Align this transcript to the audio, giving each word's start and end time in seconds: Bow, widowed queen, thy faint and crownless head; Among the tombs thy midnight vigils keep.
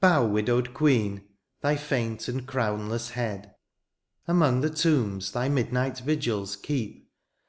Bow, 0.00 0.26
widowed 0.26 0.74
queen, 0.74 1.22
thy 1.60 1.76
faint 1.76 2.26
and 2.26 2.48
crownless 2.48 3.10
head; 3.10 3.54
Among 4.26 4.60
the 4.60 4.70
tombs 4.70 5.30
thy 5.30 5.48
midnight 5.48 5.98
vigils 6.00 6.56
keep. 6.56 7.08